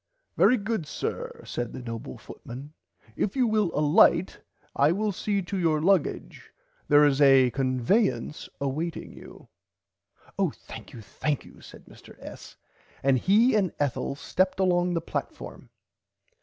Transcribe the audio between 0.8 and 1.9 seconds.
sir said the